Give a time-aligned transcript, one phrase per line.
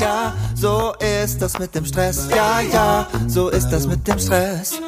[0.00, 2.28] ja, so ist das mit dem Stress.
[2.30, 4.80] Ja, ja, so ist das mit dem Stress.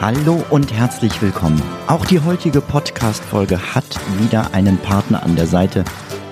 [0.00, 1.62] Hallo und herzlich willkommen.
[1.86, 3.86] Auch die heutige Podcast-Folge hat
[4.18, 5.84] wieder einen Partner an der Seite,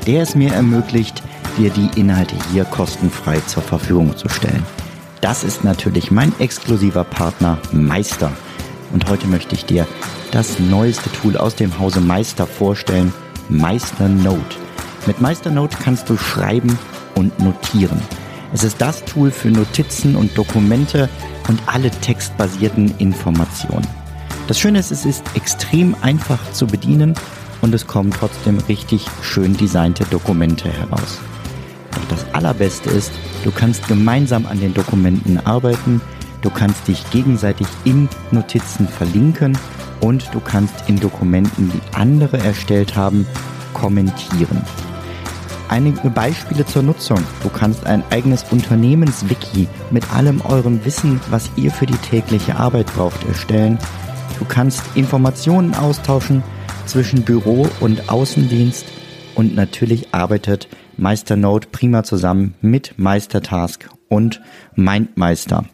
[0.06, 1.22] der es mir ermöglicht,
[1.56, 4.66] dir die Inhalte hier kostenfrei zur Verfügung zu stellen.
[5.22, 8.30] Das ist natürlich mein exklusiver Partner Meister.
[8.92, 9.86] Und heute möchte ich dir
[10.32, 13.12] das neueste Tool aus dem Hause Meister vorstellen,
[13.48, 14.56] Meister Note.
[15.06, 16.78] Mit Meister Note kannst du schreiben
[17.14, 18.00] und notieren.
[18.52, 21.08] Es ist das Tool für Notizen und Dokumente
[21.48, 23.86] und alle textbasierten Informationen.
[24.48, 27.14] Das Schöne ist, es ist extrem einfach zu bedienen
[27.60, 31.20] und es kommen trotzdem richtig schön designte Dokumente heraus.
[31.92, 33.12] Doch das Allerbeste ist,
[33.44, 36.00] du kannst gemeinsam an den Dokumenten arbeiten,
[36.40, 39.58] du kannst dich gegenseitig in Notizen verlinken
[40.02, 43.26] und du kannst in Dokumenten, die andere erstellt haben,
[43.72, 44.60] kommentieren.
[45.68, 47.18] Einige Beispiele zur Nutzung.
[47.42, 52.92] Du kannst ein eigenes Unternehmenswiki mit allem eurem Wissen, was ihr für die tägliche Arbeit
[52.94, 53.78] braucht, erstellen.
[54.38, 56.42] Du kannst Informationen austauschen
[56.84, 58.84] zwischen Büro und Außendienst
[59.34, 64.42] und natürlich arbeitet MeisterNote prima zusammen mit Meistertask und
[64.74, 65.64] MindMeister.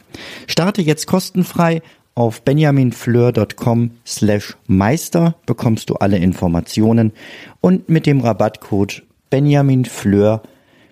[0.46, 1.82] Starte jetzt kostenfrei
[2.18, 7.12] auf benjaminfleur.com slash meister bekommst du alle Informationen
[7.60, 10.42] und mit dem Rabattcode Benjamin Fleur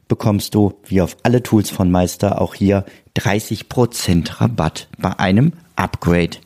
[0.07, 2.85] bekommst du, wie auf alle Tools von Meister, auch hier
[3.17, 6.39] 30% Rabatt bei einem Upgrade.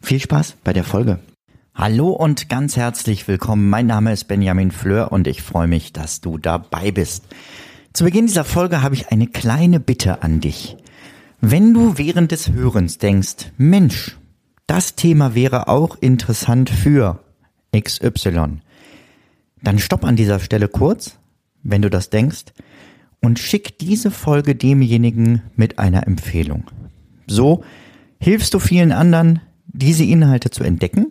[0.00, 1.18] Viel Spaß bei der Folge.
[1.74, 3.68] Hallo und ganz herzlich willkommen.
[3.68, 7.24] Mein Name ist Benjamin Fleur und ich freue mich, dass du dabei bist.
[7.92, 10.78] Zu Beginn dieser Folge habe ich eine kleine Bitte an dich.
[11.44, 14.16] Wenn du während des Hörens denkst, Mensch,
[14.68, 17.18] das Thema wäre auch interessant für
[17.76, 18.60] XY,
[19.60, 21.18] dann stopp an dieser Stelle kurz,
[21.64, 22.44] wenn du das denkst,
[23.20, 26.70] und schick diese Folge demjenigen mit einer Empfehlung.
[27.26, 27.64] So
[28.20, 31.08] hilfst du vielen anderen, diese Inhalte zu entdecken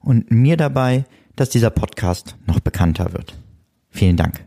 [0.00, 1.04] und mir dabei,
[1.36, 3.38] dass dieser Podcast noch bekannter wird.
[3.90, 4.42] Vielen Dank.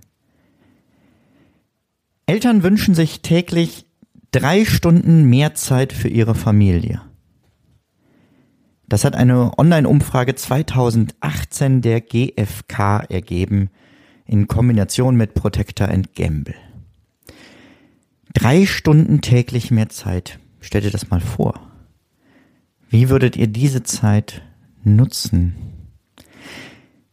[2.26, 3.86] Eltern wünschen sich täglich
[4.32, 7.02] drei Stunden mehr Zeit für ihre Familie.
[8.88, 13.70] Das hat eine Online-Umfrage 2018 der GfK ergeben
[14.26, 16.56] in Kombination mit Protector and Gamble.
[18.34, 20.40] Drei Stunden täglich mehr Zeit.
[20.62, 21.60] Stellt ihr das mal vor.
[22.90, 24.42] Wie würdet ihr diese Zeit
[24.84, 25.56] nutzen?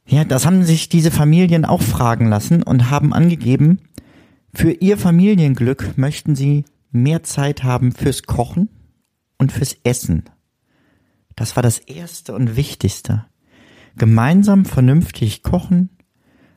[0.07, 3.79] Ja, das haben sich diese Familien auch fragen lassen und haben angegeben,
[4.55, 8.69] für ihr Familienglück möchten sie mehr Zeit haben fürs Kochen
[9.39, 10.25] und fürs Essen
[11.39, 13.25] das war das Erste und Wichtigste.
[13.97, 15.89] Gemeinsam vernünftig kochen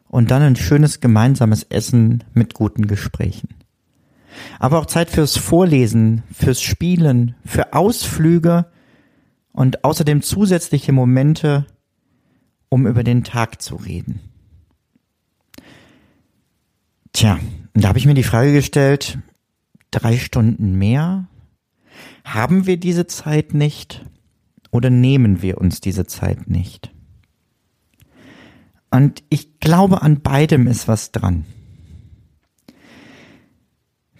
[0.07, 3.49] und dann ein schönes gemeinsames Essen mit guten Gesprächen.
[4.57, 8.71] Aber auch Zeit fürs Vorlesen, fürs Spielen, für Ausflüge
[9.51, 11.67] und außerdem zusätzliche Momente,
[12.69, 14.19] um über den Tag zu reden.
[17.13, 17.39] Tja,
[17.75, 19.19] da habe ich mir die Frage gestellt,
[19.91, 21.27] drei Stunden mehr?
[22.23, 24.05] Haben wir diese Zeit nicht?
[24.71, 26.91] oder nehmen wir uns diese Zeit nicht?
[28.89, 31.45] Und ich glaube, an beidem ist was dran.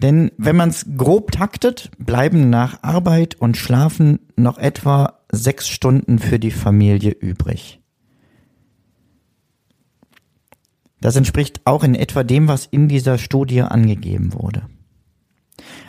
[0.00, 6.18] Denn wenn man es grob taktet, bleiben nach Arbeit und Schlafen noch etwa sechs Stunden
[6.18, 7.80] für die Familie übrig.
[11.00, 14.68] Das entspricht auch in etwa dem, was in dieser Studie angegeben wurde.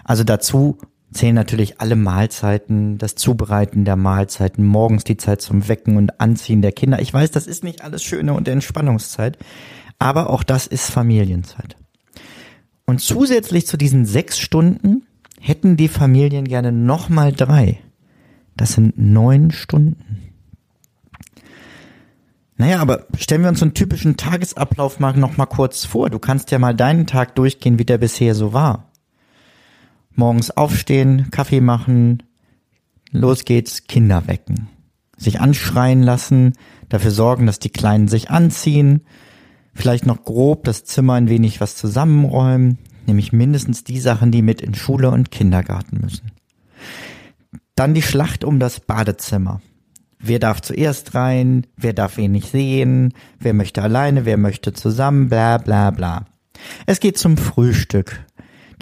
[0.03, 0.77] Also dazu
[1.13, 6.61] zählen natürlich alle Mahlzeiten, das Zubereiten der Mahlzeiten, morgens die Zeit zum Wecken und Anziehen
[6.61, 7.01] der Kinder.
[7.01, 9.37] Ich weiß, das ist nicht alles schöne und Entspannungszeit,
[9.99, 11.77] aber auch das ist Familienzeit.
[12.85, 15.03] Und zusätzlich zu diesen sechs Stunden
[15.39, 17.79] hätten die Familien gerne nochmal drei.
[18.57, 20.31] Das sind neun Stunden.
[22.55, 26.09] Naja, aber stellen wir uns so einen typischen Tagesablauf mal noch mal kurz vor.
[26.09, 28.92] Du kannst ja mal deinen Tag durchgehen, wie der bisher so war
[30.15, 32.23] morgens aufstehen, Kaffee machen,
[33.11, 34.67] los geht's, Kinder wecken.
[35.17, 36.53] Sich anschreien lassen,
[36.89, 39.01] dafür sorgen, dass die Kleinen sich anziehen,
[39.73, 42.77] vielleicht noch grob das Zimmer ein wenig was zusammenräumen,
[43.07, 46.31] nämlich mindestens die Sachen, die mit in Schule und Kindergarten müssen.
[47.75, 49.61] Dann die Schlacht um das Badezimmer.
[50.19, 51.67] Wer darf zuerst rein?
[51.75, 53.13] Wer darf wen nicht sehen?
[53.39, 54.25] Wer möchte alleine?
[54.25, 55.27] Wer möchte zusammen?
[55.27, 56.25] Bla bla bla.
[56.85, 58.23] Es geht zum Frühstück.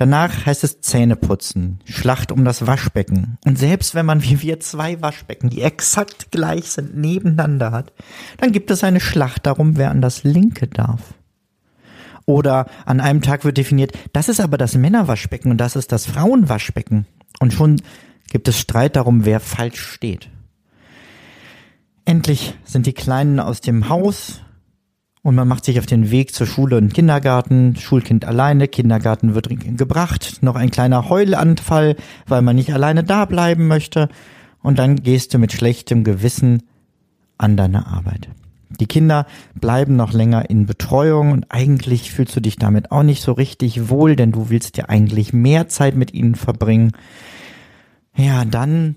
[0.02, 3.38] Danach heißt es Zähne putzen, Schlacht um das Waschbecken.
[3.46, 7.94] Und selbst wenn man wie wir zwei Waschbecken, die exakt gleich sind, nebeneinander hat,
[8.38, 11.14] dann gibt es eine Schlacht darum, wer an das linke darf.
[12.26, 16.08] Oder an einem Tag wird definiert, das ist aber das Männerwaschbecken und das ist das
[16.08, 17.06] Frauenwaschbecken.
[17.40, 17.80] Und schon
[18.32, 20.32] gibt es Streit darum, wer falsch steht.
[22.06, 24.42] Endlich sind die Kleinen aus dem Haus
[25.24, 27.76] und man macht sich auf den Weg zur Schule und Kindergarten.
[27.76, 31.96] Schulkind alleine, Kindergarten wird gebracht, noch ein kleiner Heulanfall,
[32.28, 34.10] weil man nicht alleine da bleiben möchte.
[34.64, 36.64] Und dann gehst du mit schlechtem Gewissen
[37.38, 38.30] an deine Arbeit.
[38.80, 43.22] Die Kinder bleiben noch länger in Betreuung und eigentlich fühlst du dich damit auch nicht
[43.22, 46.94] so richtig wohl, denn du willst ja eigentlich mehr Zeit mit ihnen verbringen.
[48.16, 48.96] Ja, dann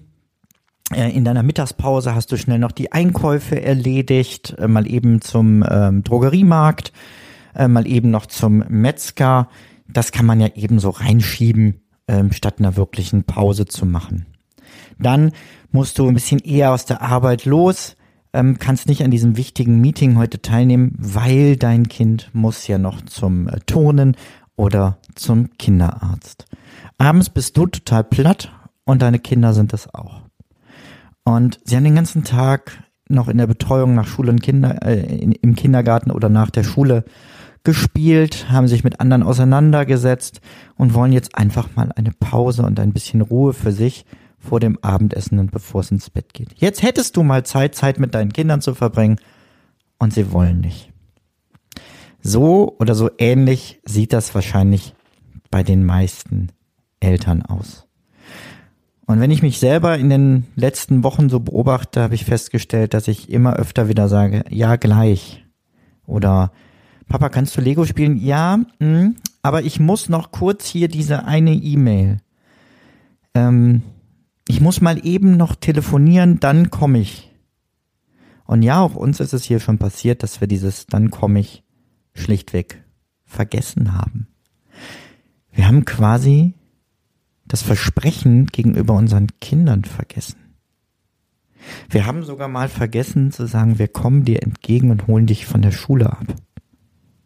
[0.93, 6.05] in deiner Mittagspause hast du schnell noch die Einkäufe erledigt, äh, mal eben zum ähm,
[6.05, 6.93] Drogeriemarkt,
[7.55, 9.49] äh, mal eben noch zum Metzger.
[9.89, 14.27] Das kann man ja eben so reinschieben, ähm, statt einer wirklichen Pause zu machen.
[14.99, 15.33] Dann
[15.73, 17.97] musst du ein bisschen eher aus der Arbeit los,
[18.33, 23.01] ähm, kannst nicht an diesem wichtigen Meeting heute teilnehmen, weil dein Kind muss ja noch
[23.03, 24.17] zum äh, Turnen
[24.57, 26.45] oder zum Kinderarzt.
[26.99, 28.53] Abends bist du total platt
[28.85, 30.24] und deine Kinder sind es auch.
[31.25, 35.01] Und sie haben den ganzen Tag noch in der Betreuung nach Schule und Kinder, äh,
[35.01, 37.05] in, im Kindergarten oder nach der Schule
[37.65, 40.41] gespielt, haben sich mit anderen auseinandergesetzt
[40.77, 44.05] und wollen jetzt einfach mal eine Pause und ein bisschen Ruhe für sich
[44.39, 46.55] vor dem Abendessen und bevor es ins Bett geht.
[46.57, 49.19] Jetzt hättest du mal Zeit, Zeit mit deinen Kindern zu verbringen
[49.99, 50.93] und sie wollen nicht.
[52.21, 54.95] So oder so ähnlich sieht das wahrscheinlich
[55.51, 56.49] bei den meisten
[57.01, 57.84] Eltern aus.
[59.07, 63.09] Und wenn ich mich selber in den letzten Wochen so beobachte, habe ich festgestellt, dass
[63.09, 65.45] ich immer öfter wieder sage, ja, gleich.
[66.07, 66.53] Oder
[67.09, 68.17] Papa, kannst du Lego spielen?
[68.17, 72.19] Ja, mh, hm, aber ich muss noch kurz hier diese eine E-Mail.
[73.35, 73.83] Ähm,
[74.49, 77.31] ich muss mal eben noch telefonieren, dann komme ich.
[78.47, 81.63] Und ja, auch uns ist es hier schon passiert, dass wir dieses dann komme ich
[82.15, 82.85] schlichtweg
[83.25, 84.29] vergessen haben.
[85.51, 86.55] Wir haben quasi
[87.47, 90.37] das Versprechen gegenüber unseren Kindern vergessen.
[91.89, 95.63] Wir haben sogar mal vergessen zu sagen, wir kommen dir entgegen und holen dich von
[95.63, 96.27] der Schule ab.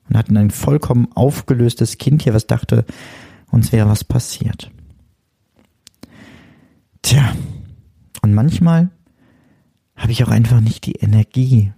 [0.09, 2.85] Und hatten ein vollkommen aufgelöstes Kind hier, was dachte,
[3.51, 4.71] uns wäre was passiert.
[7.03, 7.33] Tja,
[8.23, 8.91] und manchmal
[9.97, 11.73] habe ich auch einfach nicht die Energie.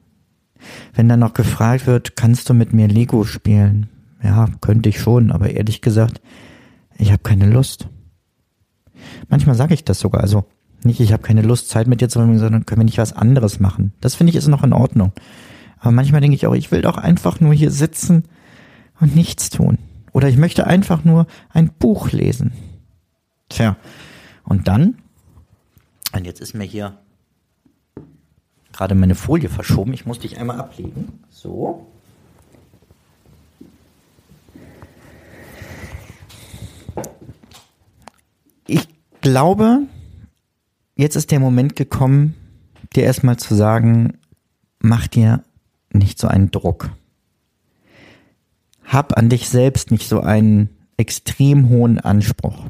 [0.94, 3.88] Wenn dann noch gefragt wird, kannst du mit mir Lego spielen?
[4.22, 6.20] Ja, könnte ich schon, aber ehrlich gesagt,
[6.98, 7.88] ich habe keine Lust.
[9.28, 10.22] Manchmal sage ich das sogar.
[10.22, 10.44] Also
[10.82, 13.12] nicht, ich habe keine Lust, Zeit mit dir zu verbringen, sondern können wir nicht was
[13.12, 13.92] anderes machen.
[14.00, 15.12] Das finde ich ist noch in Ordnung.
[15.78, 18.24] Aber manchmal denke ich auch, ich will doch einfach nur hier sitzen
[19.00, 19.78] und nichts tun.
[20.12, 22.52] Oder ich möchte einfach nur ein Buch lesen.
[23.48, 23.76] Tja,
[24.44, 24.96] und dann,
[26.12, 26.98] und jetzt ist mir hier
[28.72, 29.92] gerade meine Folie verschoben.
[29.92, 31.20] Ich muss dich einmal ablegen.
[31.28, 31.86] So.
[39.20, 39.86] Glaube,
[40.96, 42.34] jetzt ist der Moment gekommen,
[42.94, 44.18] dir erstmal zu sagen,
[44.80, 45.44] mach dir
[45.92, 46.90] nicht so einen Druck.
[48.84, 52.66] Hab an dich selbst nicht so einen extrem hohen Anspruch.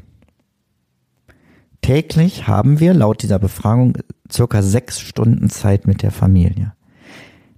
[1.81, 3.97] Täglich haben wir laut dieser Befragung
[4.31, 6.73] circa sechs Stunden Zeit mit der Familie.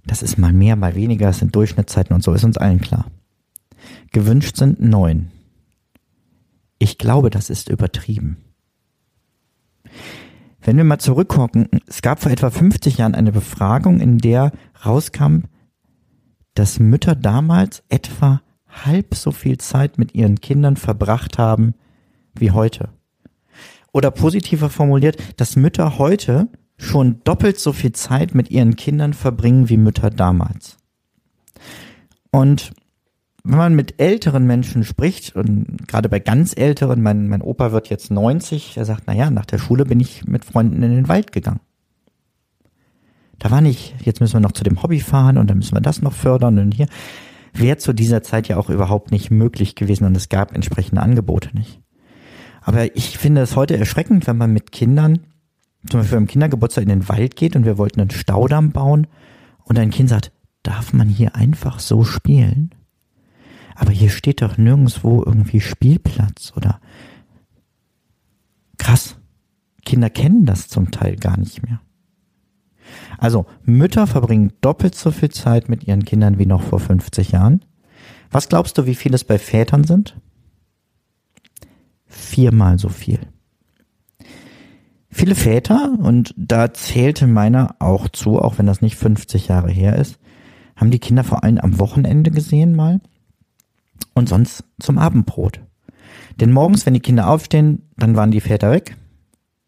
[0.06, 3.06] Das ist mal mehr, mal weniger, das sind Durchschnittszeiten und so ist uns allen klar.
[4.12, 5.30] Gewünscht sind neun.
[6.78, 8.38] Ich glaube, das ist übertrieben.
[10.60, 14.52] Wenn wir mal zurückgucken, es gab vor etwa 50 Jahren eine Befragung, in der
[14.84, 15.44] rauskam,
[16.54, 21.74] dass Mütter damals etwa halb so viel Zeit mit ihren Kindern verbracht haben
[22.34, 22.88] wie heute.
[23.92, 29.68] Oder positiver formuliert, dass Mütter heute schon doppelt so viel Zeit mit ihren Kindern verbringen
[29.68, 30.76] wie Mütter damals.
[32.30, 32.72] Und
[33.44, 37.90] wenn man mit älteren Menschen spricht, und gerade bei ganz älteren, mein, mein Opa wird
[37.90, 41.08] jetzt 90, er sagt, na ja, nach der Schule bin ich mit Freunden in den
[41.08, 41.60] Wald gegangen.
[43.38, 45.82] Da war nicht, jetzt müssen wir noch zu dem Hobby fahren und dann müssen wir
[45.82, 46.86] das noch fördern und hier.
[47.52, 51.50] Wäre zu dieser Zeit ja auch überhaupt nicht möglich gewesen und es gab entsprechende Angebote
[51.54, 51.80] nicht.
[52.62, 55.20] Aber ich finde es heute erschreckend, wenn man mit Kindern,
[55.88, 59.06] zum Beispiel am Kindergeburtstag in den Wald geht und wir wollten einen Staudamm bauen
[59.64, 60.32] und ein Kind sagt,
[60.62, 62.70] darf man hier einfach so spielen?
[63.74, 66.80] Aber hier steht doch nirgendwo irgendwie Spielplatz oder
[68.78, 69.16] krass.
[69.84, 71.80] Kinder kennen das zum Teil gar nicht mehr.
[73.18, 77.64] Also Mütter verbringen doppelt so viel Zeit mit ihren Kindern wie noch vor 50 Jahren.
[78.30, 80.16] Was glaubst du, wie viele es bei Vätern sind?
[82.14, 83.20] viermal so viel.
[85.10, 89.96] Viele Väter, und da zählte meiner auch zu, auch wenn das nicht 50 Jahre her
[89.96, 90.18] ist,
[90.74, 93.00] haben die Kinder vor allem am Wochenende gesehen mal
[94.14, 95.60] und sonst zum Abendbrot.
[96.40, 98.96] Denn morgens, wenn die Kinder aufstehen, dann waren die Väter weg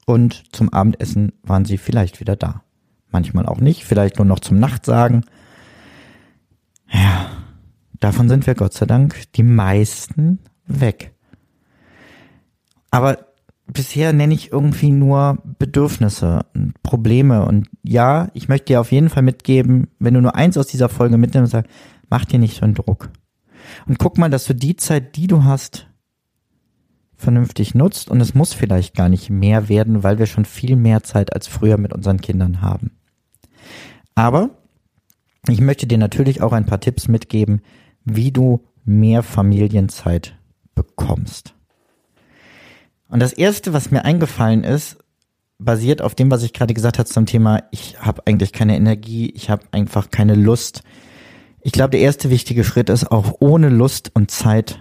[0.07, 2.63] und zum Abendessen waren sie vielleicht wieder da.
[3.11, 5.25] Manchmal auch nicht, vielleicht nur noch zum Nachtsagen.
[6.91, 7.31] Ja,
[8.01, 11.15] davon sind wir Gott sei Dank die meisten weg.
[12.91, 13.19] Aber
[13.67, 17.45] bisher nenne ich irgendwie nur Bedürfnisse und Probleme.
[17.45, 20.89] Und ja, ich möchte dir auf jeden Fall mitgeben, wenn du nur eins aus dieser
[20.89, 21.67] Folge mitnimmst, sag,
[22.09, 23.11] mach dir nicht so einen Druck.
[23.87, 25.89] Und guck mal, dass du die Zeit, die du hast,
[27.17, 28.11] vernünftig nutzt.
[28.11, 31.47] Und es muss vielleicht gar nicht mehr werden, weil wir schon viel mehr Zeit als
[31.47, 32.93] früher mit unseren Kindern haben.
[34.15, 34.51] Aber
[35.49, 37.63] ich möchte dir natürlich auch ein paar Tipps mitgeben,
[38.05, 40.37] wie du mehr Familienzeit
[40.75, 41.55] bekommst.
[43.09, 44.99] Und das erste, was mir eingefallen ist,
[45.59, 49.31] basiert auf dem, was ich gerade gesagt habe zum Thema, ich habe eigentlich keine Energie,
[49.31, 50.83] ich habe einfach keine Lust.
[51.67, 54.79] Ich glaube, der erste wichtige Schritt ist auch ohne Lust und Zeit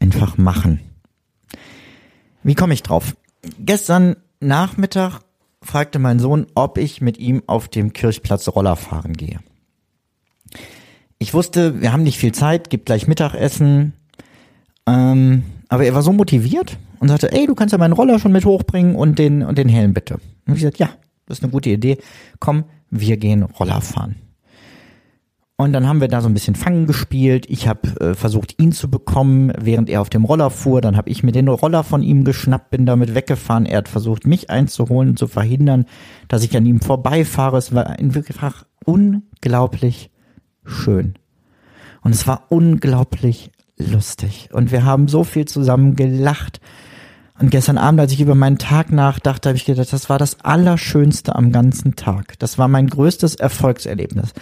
[0.00, 0.80] einfach machen.
[2.42, 3.14] Wie komme ich drauf?
[3.60, 5.20] Gestern Nachmittag
[5.62, 9.38] fragte mein Sohn, ob ich mit ihm auf dem Kirchplatz Roller fahren gehe.
[11.18, 13.92] Ich wusste, wir haben nicht viel Zeit, gibt gleich Mittagessen.
[14.88, 18.32] Ähm, aber er war so motiviert und sagte, ey, du kannst ja meinen Roller schon
[18.32, 20.14] mit hochbringen und den, und den Helm bitte.
[20.48, 20.90] Und ich gesagt, ja,
[21.26, 21.98] das ist eine gute Idee.
[22.40, 24.16] Komm, wir gehen Roller fahren.
[25.56, 27.46] Und dann haben wir da so ein bisschen Fangen gespielt.
[27.48, 30.80] Ich habe äh, versucht, ihn zu bekommen, während er auf dem Roller fuhr.
[30.80, 33.64] Dann habe ich mir den Roller von ihm geschnappt, bin damit weggefahren.
[33.64, 35.84] Er hat versucht, mich einzuholen und zu verhindern,
[36.26, 37.56] dass ich an ihm vorbeifahre.
[37.56, 40.10] Es war einfach unglaublich
[40.64, 41.14] schön.
[42.02, 44.48] Und es war unglaublich lustig.
[44.52, 46.60] Und wir haben so viel zusammen gelacht.
[47.38, 50.40] Und gestern Abend, als ich über meinen Tag nachdachte, habe ich gedacht, das war das
[50.40, 52.38] Allerschönste am ganzen Tag.
[52.38, 54.32] Das war mein größtes Erfolgserlebnis.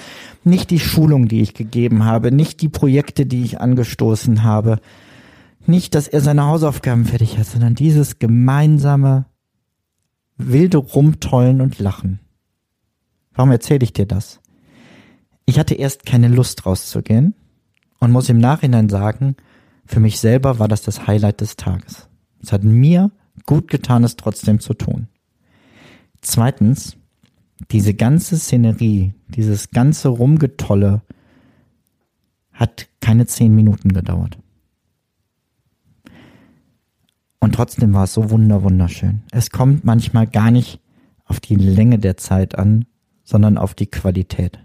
[0.45, 4.79] Nicht die Schulung, die ich gegeben habe, nicht die Projekte, die ich angestoßen habe,
[5.67, 9.27] nicht, dass er seine Hausaufgaben fertig hat, sondern dieses gemeinsame
[10.37, 12.21] wilde Rumtollen und Lachen.
[13.33, 14.41] Warum erzähle ich dir das?
[15.47, 17.35] Ich hatte erst keine Lust rauszugehen
[18.01, 19.37] und muss im Nachhinein sagen,
[19.87, 22.09] für mich selber war das das Highlight des Tages.
[22.43, 23.11] Es hat mir
[23.47, 25.09] gut getan, es trotzdem zu tun.
[26.21, 26.97] Zweitens,
[27.71, 31.03] diese ganze Szenerie, dieses ganze Rumgetolle
[32.53, 34.39] hat keine zehn Minuten gedauert.
[37.41, 39.23] Und trotzdem war es so wunder wunderschön.
[39.33, 40.81] Es kommt manchmal gar nicht
[41.25, 42.85] auf die Länge der Zeit an,
[43.25, 44.61] sondern auf die Qualität.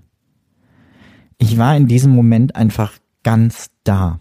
[1.40, 2.94] Ich war in diesem Moment einfach
[3.24, 4.20] ganz da.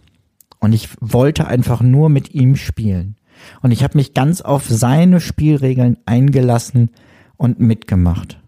[0.59, 3.17] Und ich wollte einfach nur mit ihm spielen.
[3.63, 6.91] Und ich habe mich ganz auf seine Spielregeln eingelassen
[7.37, 8.41] und mitgemacht.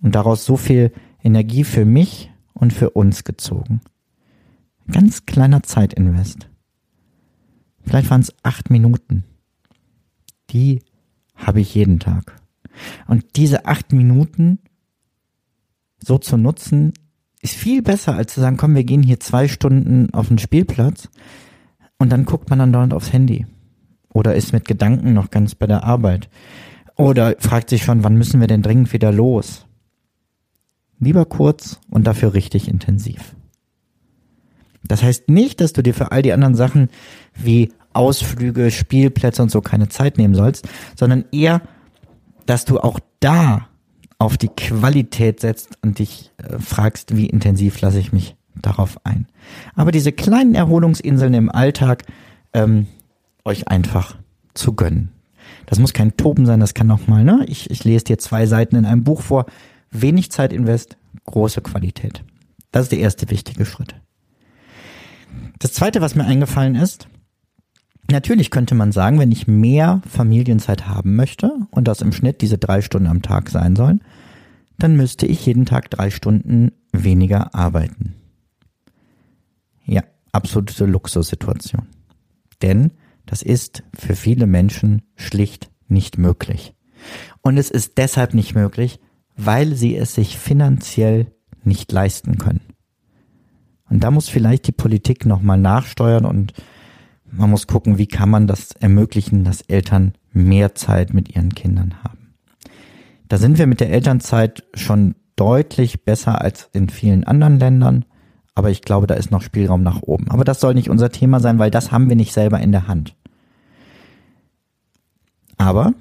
[0.00, 3.80] Und daraus so viel Energie für mich und für uns gezogen.
[4.90, 6.48] Ganz kleiner Zeitinvest.
[7.84, 9.24] Vielleicht waren es acht Minuten.
[10.50, 10.82] Die
[11.34, 12.36] habe ich jeden Tag.
[13.06, 14.58] Und diese acht Minuten
[15.98, 16.92] so zu nutzen,
[17.40, 21.08] ist viel besser, als zu sagen, komm, wir gehen hier zwei Stunden auf den Spielplatz
[21.98, 23.46] und dann guckt man dann dauernd aufs Handy.
[24.12, 26.28] Oder ist mit Gedanken noch ganz bei der Arbeit.
[26.96, 29.66] Oder fragt sich schon, wann müssen wir denn dringend wieder los?
[30.98, 33.34] Lieber kurz und dafür richtig intensiv.
[34.84, 36.90] Das heißt nicht, dass du dir für all die anderen Sachen
[37.34, 41.62] wie Ausflüge, Spielplätze und so keine Zeit nehmen sollst, sondern eher,
[42.46, 43.68] dass du auch da
[44.18, 49.26] auf die Qualität setzt und dich äh, fragst, wie intensiv lasse ich mich darauf ein.
[49.74, 52.04] Aber diese kleinen Erholungsinseln im Alltag,
[52.52, 52.86] ähm,
[53.44, 54.16] euch einfach
[54.54, 55.12] zu gönnen.
[55.66, 57.44] Das muss kein Toben sein, das kann auch mal, ne?
[57.48, 59.46] Ich, ich lese dir zwei Seiten in einem Buch vor.
[59.90, 62.24] Wenig Zeit invest, große Qualität.
[62.70, 63.94] Das ist der erste wichtige Schritt.
[65.58, 67.08] Das zweite, was mir eingefallen ist,
[68.10, 72.58] natürlich könnte man sagen, wenn ich mehr Familienzeit haben möchte und das im Schnitt diese
[72.58, 74.02] drei Stunden am Tag sein sollen,
[74.78, 78.14] dann müsste ich jeden Tag drei Stunden weniger arbeiten.
[79.84, 81.86] Ja, absolute Luxussituation.
[82.62, 82.92] Denn
[83.32, 86.74] das ist für viele Menschen schlicht nicht möglich.
[87.40, 89.00] Und es ist deshalb nicht möglich,
[89.38, 91.32] weil sie es sich finanziell
[91.64, 92.60] nicht leisten können.
[93.88, 96.52] Und da muss vielleicht die Politik nochmal nachsteuern und
[97.24, 102.04] man muss gucken, wie kann man das ermöglichen, dass Eltern mehr Zeit mit ihren Kindern
[102.04, 102.34] haben.
[103.28, 108.04] Da sind wir mit der Elternzeit schon deutlich besser als in vielen anderen Ländern,
[108.54, 110.30] aber ich glaube, da ist noch Spielraum nach oben.
[110.30, 112.88] Aber das soll nicht unser Thema sein, weil das haben wir nicht selber in der
[112.88, 113.16] Hand.
[115.62, 115.94] Aber,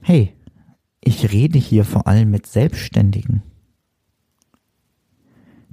[0.00, 0.32] hey,
[1.00, 3.42] ich rede hier vor allem mit Selbstständigen.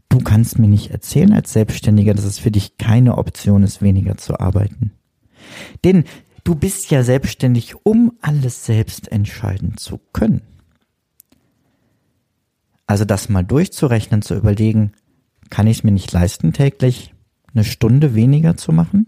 [0.09, 4.17] Du kannst mir nicht erzählen als Selbstständiger, dass es für dich keine Option ist, weniger
[4.17, 4.93] zu arbeiten.
[5.83, 6.05] Denn
[6.43, 10.41] du bist ja selbstständig, um alles selbst entscheiden zu können.
[12.87, 14.93] Also das mal durchzurechnen, zu überlegen,
[15.51, 17.13] kann ich es mir nicht leisten, täglich
[17.53, 19.05] eine Stunde weniger zu machen?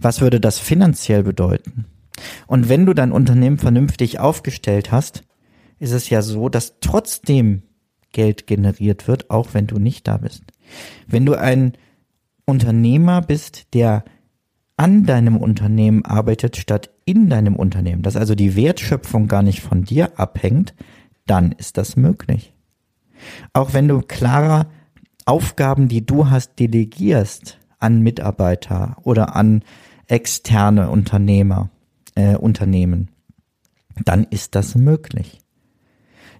[0.00, 1.86] Was würde das finanziell bedeuten?
[2.46, 5.24] Und wenn du dein Unternehmen vernünftig aufgestellt hast,
[5.78, 7.62] ist es ja so, dass trotzdem
[8.12, 10.44] Geld generiert wird, auch wenn du nicht da bist.
[11.06, 11.72] Wenn du ein
[12.46, 14.04] Unternehmer bist, der
[14.76, 19.84] an deinem Unternehmen arbeitet statt in deinem Unternehmen, dass also die Wertschöpfung gar nicht von
[19.84, 20.74] dir abhängt,
[21.26, 22.54] dann ist das möglich.
[23.52, 24.66] Auch wenn du klarer
[25.26, 29.62] Aufgaben, die du hast, delegierst an Mitarbeiter oder an
[30.06, 31.70] externe Unternehmer,
[32.14, 33.10] äh, Unternehmen,
[34.04, 35.40] dann ist das möglich.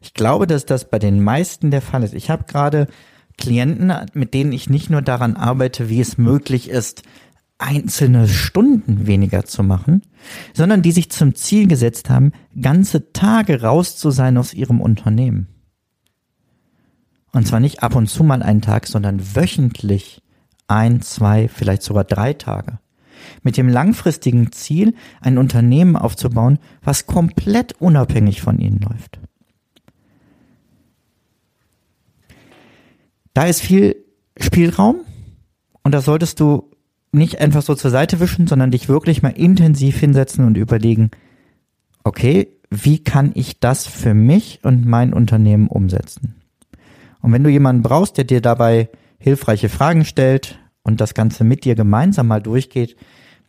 [0.01, 2.15] Ich glaube, dass das bei den meisten der Fall ist.
[2.15, 2.89] Ich habe gerade
[3.39, 7.03] Klienten, mit denen ich nicht nur daran arbeite, wie es möglich ist,
[7.59, 10.03] einzelne Stunden weniger zu machen,
[10.53, 15.49] sondern die sich zum Ziel gesetzt haben, ganze Tage raus zu sein aus ihrem Unternehmen.
[17.33, 20.23] Und zwar nicht ab und zu mal einen Tag, sondern wöchentlich
[20.69, 22.79] ein, zwei, vielleicht sogar drei Tage.
[23.43, 29.19] Mit dem langfristigen Ziel, ein Unternehmen aufzubauen, was komplett unabhängig von ihnen läuft.
[33.35, 33.97] Da ist viel
[34.39, 34.97] Spielraum
[35.83, 36.71] und da solltest du
[37.13, 41.11] nicht einfach so zur Seite wischen, sondern dich wirklich mal intensiv hinsetzen und überlegen,
[42.03, 46.35] okay, wie kann ich das für mich und mein Unternehmen umsetzen?
[47.21, 51.65] Und wenn du jemanden brauchst, der dir dabei hilfreiche Fragen stellt und das Ganze mit
[51.65, 52.97] dir gemeinsam mal durchgeht,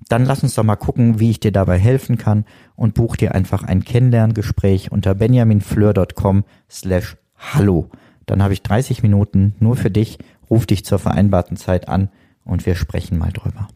[0.07, 3.33] dann lass uns doch mal gucken, wie ich dir dabei helfen kann und buch dir
[3.33, 7.89] einfach ein Kennenlerngespräch unter benjaminfleur.com slash hallo.
[8.25, 12.09] Dann habe ich 30 Minuten nur für dich, ruf dich zur vereinbarten Zeit an
[12.43, 13.67] und wir sprechen mal drüber.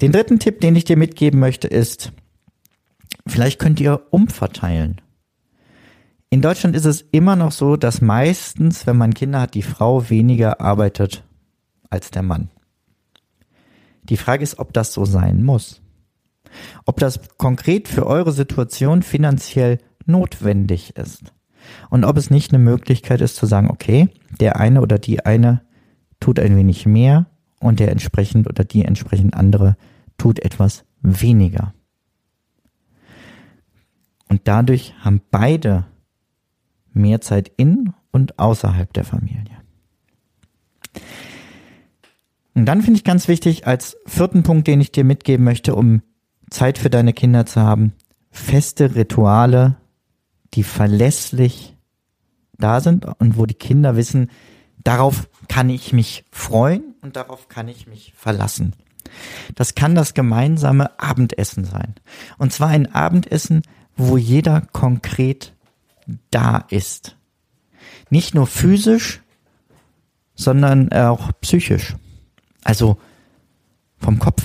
[0.00, 2.12] Den dritten Tipp, den ich dir mitgeben möchte, ist,
[3.26, 5.00] vielleicht könnt ihr umverteilen.
[6.28, 10.08] In Deutschland ist es immer noch so, dass meistens, wenn man Kinder hat, die Frau
[10.08, 11.24] weniger arbeitet
[11.90, 12.48] als der Mann.
[14.02, 15.80] Die Frage ist, ob das so sein muss.
[16.84, 21.32] Ob das konkret für eure Situation finanziell notwendig ist.
[21.90, 24.08] Und ob es nicht eine Möglichkeit ist zu sagen, okay,
[24.40, 25.62] der eine oder die eine
[26.18, 27.26] tut ein wenig mehr
[27.60, 29.76] und der entsprechend oder die entsprechend andere
[30.18, 31.72] tut etwas weniger.
[34.28, 35.86] Und dadurch haben beide
[36.92, 39.62] mehr Zeit in und außerhalb der Familie.
[42.54, 46.02] Und dann finde ich ganz wichtig, als vierten Punkt, den ich dir mitgeben möchte, um
[46.50, 47.94] Zeit für deine Kinder zu haben,
[48.30, 49.76] feste Rituale,
[50.54, 51.76] die verlässlich
[52.58, 54.30] da sind und wo die Kinder wissen,
[54.84, 58.74] darauf kann ich mich freuen und darauf kann ich mich verlassen.
[59.54, 61.94] Das kann das gemeinsame Abendessen sein.
[62.38, 63.62] Und zwar ein Abendessen,
[63.96, 65.54] wo jeder konkret
[66.30, 67.16] da ist.
[68.10, 69.22] Nicht nur physisch,
[70.34, 71.96] sondern auch psychisch.
[72.64, 72.98] Also
[73.98, 74.42] vom Kopf.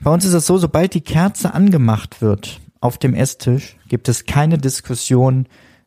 [0.00, 4.26] Bei uns ist es so, sobald die Kerze angemacht wird auf dem Esstisch, gibt es
[4.26, 5.46] keine Diskussion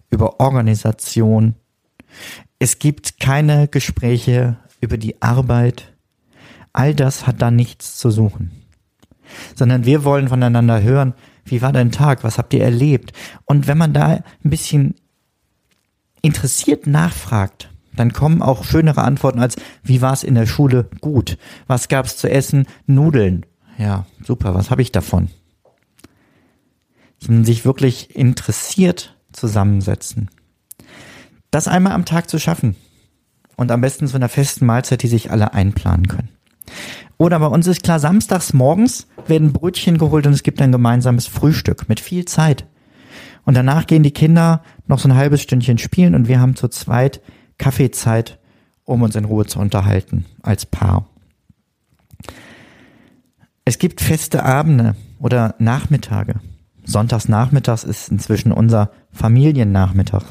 [0.10, 1.56] über Organisation.
[2.58, 5.94] Es gibt keine Gespräche über die Arbeit.
[6.74, 8.52] All das hat da nichts zu suchen.
[9.56, 11.14] Sondern wir wollen voneinander hören,
[11.46, 12.24] wie war dein Tag?
[12.24, 13.14] Was habt ihr erlebt?
[13.46, 14.96] Und wenn man da ein bisschen
[16.22, 17.70] interessiert nachfragt,
[18.00, 20.90] dann kommen auch schönere Antworten als, wie war es in der Schule?
[21.02, 21.38] Gut.
[21.68, 22.66] Was gab's zu essen?
[22.88, 23.46] Nudeln.
[23.78, 24.56] Ja, super.
[24.56, 25.30] Was habe ich davon?
[27.28, 30.30] Man sich wirklich interessiert zusammensetzen.
[31.52, 32.76] Das einmal am Tag zu schaffen.
[33.56, 36.30] Und am besten zu einer festen Mahlzeit, die sich alle einplanen können.
[37.18, 41.28] Oder bei uns ist klar, samstags morgens werden Brötchen geholt und es gibt ein gemeinsames
[41.28, 42.66] Frühstück mit viel Zeit.
[43.44, 46.70] Und danach gehen die Kinder noch so ein halbes Stündchen spielen und wir haben zu
[46.70, 47.22] zweit
[47.60, 48.40] Kaffeezeit,
[48.86, 51.08] um uns in Ruhe zu unterhalten als Paar.
[53.66, 56.40] Es gibt feste Abende oder Nachmittage.
[56.84, 60.24] Sonntags nachmittags ist inzwischen unser Familiennachmittag.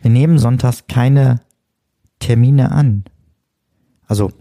[0.00, 1.40] Wir nehmen sonntags keine
[2.18, 3.04] Termine an.
[4.06, 4.32] Also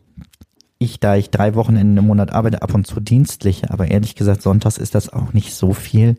[0.78, 4.42] ich, da ich drei Wochenenden im Monat arbeite, ab und zu dienstliche, aber ehrlich gesagt,
[4.42, 6.18] sonntags ist das auch nicht so viel.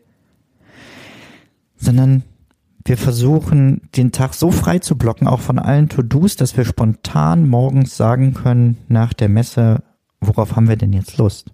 [1.77, 2.25] Sondern
[2.85, 7.49] wir versuchen, den Tag so frei zu blocken, auch von allen To-Dos, dass wir spontan
[7.49, 9.83] morgens sagen können, nach der Messe,
[10.21, 11.51] worauf haben wir denn jetzt Lust?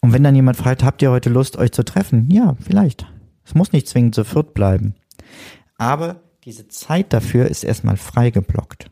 [0.00, 2.28] Und wenn dann jemand fragt, habt ihr heute Lust, euch zu treffen?
[2.30, 3.06] Ja, vielleicht.
[3.44, 4.94] Es muss nicht zwingend zu viert bleiben.
[5.78, 8.90] Aber diese Zeit dafür ist erstmal freigeblockt.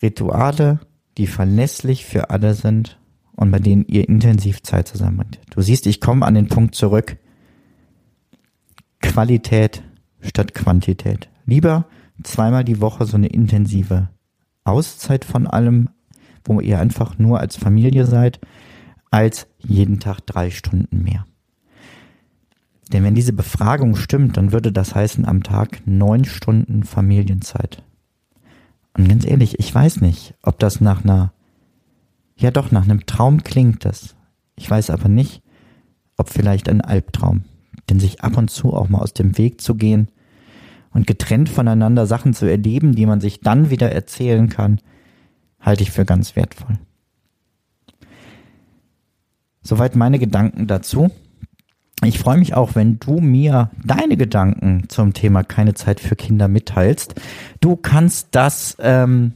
[0.00, 0.80] Rituale,
[1.18, 2.98] die verlässlich für alle sind
[3.38, 5.38] und bei denen ihr intensiv Zeit zusammenbringt.
[5.50, 7.16] Du siehst, ich komme an den Punkt zurück.
[9.00, 9.84] Qualität
[10.20, 11.30] statt Quantität.
[11.46, 11.86] Lieber
[12.24, 14.08] zweimal die Woche so eine intensive
[14.64, 15.88] Auszeit von allem,
[16.44, 18.40] wo ihr einfach nur als Familie seid,
[19.12, 21.24] als jeden Tag drei Stunden mehr.
[22.92, 27.84] Denn wenn diese Befragung stimmt, dann würde das heißen am Tag neun Stunden Familienzeit.
[28.96, 31.32] Und ganz ehrlich, ich weiß nicht, ob das nach einer,
[32.38, 34.14] ja doch, nach einem Traum klingt das.
[34.56, 35.42] Ich weiß aber nicht,
[36.16, 37.44] ob vielleicht ein Albtraum.
[37.90, 40.08] Denn sich ab und zu auch mal aus dem Weg zu gehen
[40.90, 44.80] und getrennt voneinander Sachen zu erleben, die man sich dann wieder erzählen kann,
[45.60, 46.78] halte ich für ganz wertvoll.
[49.62, 51.10] Soweit meine Gedanken dazu.
[52.04, 56.46] Ich freue mich auch, wenn du mir deine Gedanken zum Thema keine Zeit für Kinder
[56.46, 57.14] mitteilst.
[57.60, 59.32] Du kannst das ähm,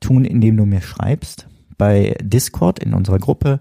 [0.00, 1.49] tun, indem du mir schreibst
[1.80, 3.58] bei Discord in unserer Gruppe